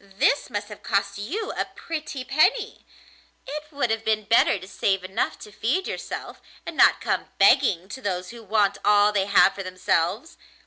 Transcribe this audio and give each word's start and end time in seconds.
This 0.00 0.48
must 0.48 0.68
have 0.68 0.82
cost 0.82 1.18
you 1.18 1.52
a 1.52 1.66
pretty 1.76 2.24
penny! 2.24 2.86
It 3.46 3.64
would 3.70 3.90
have 3.90 4.02
been 4.02 4.24
better 4.24 4.58
to 4.58 4.66
save 4.66 5.04
enough 5.04 5.38
to 5.40 5.52
feed 5.52 5.86
yourself, 5.86 6.40
and 6.64 6.74
not 6.74 7.02
come 7.02 7.26
begging 7.36 7.90
to 7.90 8.00
those 8.00 8.30
who 8.30 8.42
want 8.42 8.78
all 8.82 9.12
they 9.12 9.26
have 9.26 9.54
for 9.54 9.62
themselves. 9.62 10.38